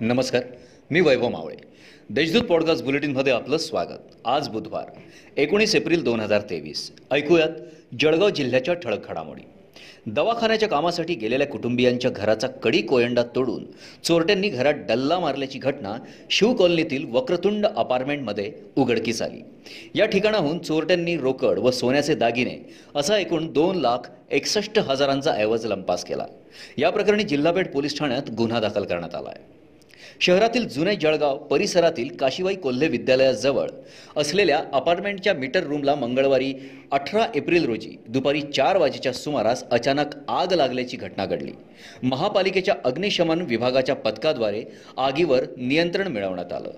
नमस्कार 0.00 0.42
मी 0.90 1.00
वैभव 1.00 1.28
मावळे. 1.28 1.54
देशदूत 2.10 2.42
पॉडकास्ट 2.42 2.84
बुलेटिनमध्ये 2.84 3.32
आपलं 3.32 3.58
स्वागत. 3.58 3.98
आज 4.24 4.48
बुधवार 4.48 4.84
एकोणीस 5.36 5.74
एप्रिल 5.74 6.02
दोन 6.02 6.20
हजार 6.20 6.40
तेवीस. 6.40 6.92
ऐकूयात 7.10 7.48
जळगाव 8.00 8.30
जिल्ह्याच्या 8.30 8.74
ठळक 8.74 9.08
घडामोडी. 9.08 9.40
दवाखान्याच्या 10.06 10.68
कामासाठी 10.68 11.14
गेलेल्या 11.14 11.46
कुटुंबियांच्या 11.46 12.10
घराचा 12.10 12.46
कडी 12.48 12.82
कोयंडा 12.82 13.22
तोडून 13.22 13.64
चोरट्यांनी 14.04 14.48
घरात 14.48 14.74
डल्ला 14.74 15.18
मारल्याची 15.18 15.58
घटना 15.58 15.96
शिव 16.30 16.52
कॉलनीतील 16.54 17.04
वक्रतुंड 17.10 17.66
अपार्टमेंटमध्ये 17.66 18.52
उघडकीस 18.76 19.22
आली. 19.22 19.44
या 19.94 20.06
ठिकाणाहून 20.06 20.58
चोरट्यांनी 20.58 21.16
रोकड 21.16 21.58
व 21.58 21.70
सोन्याचे 21.70 22.14
दागिने 22.14 22.74
असा 22.94 23.18
एकूण 23.18 23.52
दोन 23.52 23.76
लाख 23.76 24.10
एकसष्ट 24.30 24.78
हजारांचा 24.78 25.32
ऐवज 25.32 25.66
लंपास 25.66 26.04
केला. 26.04 26.26
या 26.78 26.90
प्रकरणी 26.90 27.22
जिल्हापेठ 27.22 27.72
पोलीस 27.72 27.98
ठाण्यात 27.98 28.30
गुन्हा 28.30 28.60
दाखल 28.60 28.84
करण्यात 28.84 29.14
आला 29.14 29.28
आहे 29.28 29.55
शहरातील 30.20 30.68
जुने 30.68 30.96
जळगाव 30.96 31.36
परिसरातील 31.36 32.16
काशीबाई 32.16 32.54
कोल्हे 32.54 32.88
विद्यालयाजवळ 32.88 33.68
असलेल्या 34.16 34.62
अपार्टमेंटच्या 34.72 35.34
मीटर 35.34 35.62
रूमला 35.62 35.94
मंगळवारी 35.94 36.54
अठरा 36.92 37.26
एप्रिल 37.34 37.64
रोजी 37.64 37.96
दुपारी 38.08 38.40
चार 38.40 38.76
वाजेच्या 38.76 39.12
सुमारास 39.12 39.64
अचानक 39.70 40.06
आग 40.28 40.52
लागल्याची 40.52 40.96
घटना 40.96 41.26
घडली. 41.26 41.52
महापालिकेच्या 42.02 42.74
अग्निशमन 42.84 43.40
विभागाच्या 43.40 43.94
पथकाद्वारे 43.94 44.64
आगीवर 44.96 45.44
नियंत्रण 45.56 46.06
मिळवण्यात 46.06 46.52
आलं. 46.52 46.70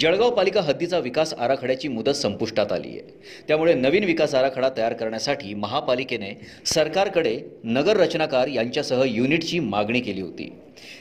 जळगाव 0.00 0.30
पालिका 0.30 0.60
हद्दीचा 0.60 0.98
विकास 0.98 1.34
आराखड्याची 1.34 1.88
मुदत 1.88 2.10
संपुष्टात 2.10 2.72
आली 2.72 2.88
आहे. 2.88 3.14
त्यामुळे 3.48 3.74
नवीन 3.74 4.04
विकास 4.04 4.34
आराखडा 4.34 4.68
तयार 4.76 4.92
करण्यासाठी 4.92 5.54
महापालिकेने 5.54 6.32
सरकारकडे 6.66 7.40
नगर 7.64 7.96
रचनाकार 7.96 8.48
यांच्यासह 8.48 9.02
युनिटची 9.06 9.58
मागणी 9.58 10.00
केली 10.00 10.20
होती. 10.20 10.52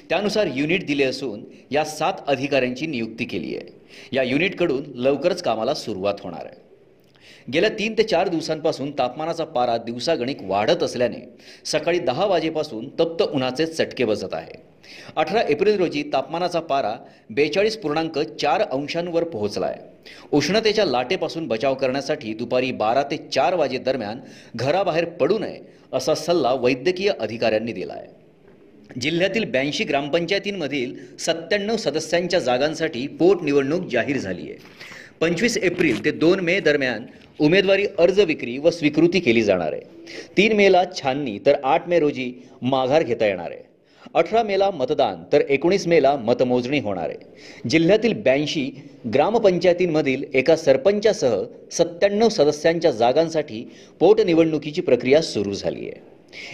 त्यानुसार 0.09 0.47
युनिट 0.55 0.85
दिले 0.85 1.03
असून 1.03 1.43
या 1.71 1.85
सात 1.85 2.13
अधिकाऱ्यांची 2.27 2.87
नियुक्ती 2.87 3.25
केली 3.25 3.55
आहे. 3.55 3.65
या 4.11 4.23
युनिटकडून 4.23 4.83
लवकरच 4.95 5.41
कामाला 5.41 5.73
सुरुवात 5.73 6.13
होणार 6.23 6.45
आहे. 6.45 6.67
गेल्या 7.53 7.69
तीन 7.69 7.93
ते 7.97 8.03
चार 8.03 8.27
दिवसांपासून 8.27 8.91
तापमानाचा 8.91 9.43
पारा 9.43 9.77
दिवसागणिक 9.77 10.37
वाढत 10.41 10.83
असल्याने 10.83 11.37
सकाळी 11.65 11.99
दहा 11.99 12.25
वाजेपासून 12.25 12.89
तप्त 12.89 13.23
उन्हाचे 13.23 13.65
चटके 13.65 14.05
बसत 14.05 14.33
आहे. 14.33 14.66
अठरा 15.15 15.41
एप्रिल 15.49 15.77
रोजी 15.77 16.03
तापमानाचा 16.13 16.59
पारा 16.59 16.95
बेचाळीस 17.29 17.77
पूर्णांक 17.77 18.19
चार 18.19 18.61
अंशांवर 18.61 19.23
पोहोचला 19.23 19.65
आहे 19.65 20.15
उष्णतेच्या 20.31 20.85
लाटेपासून 20.85 21.47
बचाव 21.47 21.75
करण्यासाठी 21.75 22.33
दुपारी 22.33 22.71
बारा 22.71 23.03
ते 23.03 23.17
चार 23.33 23.55
वाजेदरम्यान 23.55 24.19
घराबाहेर 24.55 25.05
पडू 25.19 25.37
नये 25.39 25.59
असा 25.93 26.15
सल्ला 26.15 26.53
वैद्यकीय 26.53 27.11
अधिकाऱ्यांनी 27.19 27.73
दिला 27.73 27.93
आहे 27.93 28.99
जिल्ह्यातील 29.01 29.43
ब्याऐंशी 29.51 29.83
ग्रामपंचायतींमधील 29.83 30.95
सत्त्याण्णव 31.19 31.77
सदस्यांच्या 31.77 32.39
जागांसाठी 32.39 33.05
पोटनिवडणूक 33.19 33.87
जाहीर 33.91 34.17
झाली 34.17 34.49
आहे 34.51 34.85
पंचवीस 35.21 35.57
एप्रिल 35.57 36.03
ते 36.05 36.11
दोन 36.11 36.39
मे 36.39 36.59
दरम्यान 36.59 37.05
उमेदवारी 37.39 37.85
अर्ज 37.99 38.19
विक्री 38.19 38.57
व 38.57 38.69
स्वीकृती 38.69 39.19
केली 39.19 39.41
जाणार 39.43 39.73
आहे. 39.73 39.81
तीन 40.37 40.55
मेला 40.55 40.83
छाननी 40.95 41.37
तर 41.45 41.55
आठ 41.63 41.87
मे 41.87 41.99
रोजी 41.99 42.31
माघार 42.61 43.03
घेता 43.03 43.25
येणार 43.25 43.51
आहे. 43.51 43.61
अठरा 44.13 44.43
मेला 44.43 44.71
मतदान 44.71 45.23
तर 45.33 45.41
एकोणीस 45.49 45.87
मेला 45.87 46.15
मतमोजणी 46.15 46.79
होणार 46.79 47.09
आहे. 47.09 47.17
जिल्ह्यातील 47.69 48.13
ब्याऐंशी 48.13 48.71
ग्रामपंचायतींमधील 49.13 50.23
एका 50.33 50.55
सरपंचासह 50.55 51.43
सत्त्याण्णव 51.71 52.29
सदस्यांच्या 52.29 52.91
जागांसाठी 52.91 53.71
पोटनिवडणुकीची 53.99 54.81
प्रक्रिया 54.81 55.21
सुरू 55.21 55.53
झाली 55.53 55.79
आहे. 55.79 56.01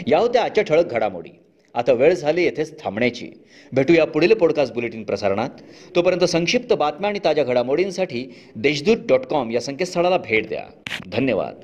या 0.07 0.19
होत्या 0.19 0.43
आजच्या 0.43 0.63
ठळक 0.63 0.85
घडामोडी. 0.85 1.29
आता 1.73 1.93
वेळ 1.93 2.13
झाली 2.13 2.43
येथेच 2.43 2.83
थांबण्याची. 2.83 3.27
भेटूया 3.71 4.05
पुढील 4.05 4.33
पॉडकास्ट 4.33 4.73
बुलेटिन 4.73 5.03
प्रसारणात. 5.03 5.49
तोपर्यंत 5.95 6.23
संक्षिप्त 6.23 6.73
बातम्या 6.73 7.09
आणि 7.09 7.19
ताज्या 7.25 7.43
घडामोडींसाठी 7.43 8.25
देशदूत 8.55 8.97
डॉट 9.07 9.19
कॉम 9.19 9.51
या 9.51 9.61
संकेतस्थळाला 9.61 10.17
भेट 10.17 10.47
द्या. 10.47 10.63
धन्यवाद. 11.07 11.55